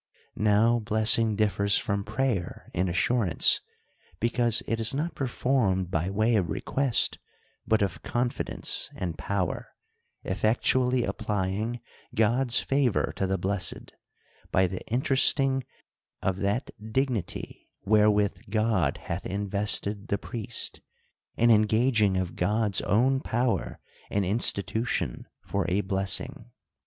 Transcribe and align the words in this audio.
Now 0.35 0.79
blessing 0.79 1.35
differs 1.35 1.77
from 1.77 2.03
prayer, 2.03 2.71
in 2.73 2.89
assurance; 2.89 3.61
be 4.19 4.31
cause 4.31 4.63
it 4.67 4.79
is 4.79 4.95
not 4.95 5.13
performed 5.13 5.91
by 5.91 6.09
way 6.09 6.35
of 6.37 6.49
request, 6.49 7.19
but 7.67 7.83
of 7.83 8.01
con 8.01 8.31
fidence 8.31 8.89
and 8.95 9.15
power, 9.15 9.75
effectually 10.23 11.03
applying 11.03 11.81
God's 12.15 12.59
favor 12.59 13.13
to 13.15 13.27
the 13.27 13.37
blessed, 13.37 13.93
by 14.51 14.65
the 14.65 14.81
interesting 14.87 15.65
of 16.23 16.37
that 16.37 16.71
dignity 16.91 17.69
where 17.81 18.09
with 18.09 18.49
God 18.49 18.97
hath 19.03 19.27
invested 19.27 20.07
the 20.07 20.17
priest, 20.17 20.81
and 21.37 21.51
engaging 21.51 22.17
of 22.17 22.35
God's 22.35 22.81
own 22.81 23.19
power 23.19 23.79
and 24.09 24.25
institution 24.25 25.27
for 25.45 25.69
a 25.69 25.81
blessing. 25.81 26.49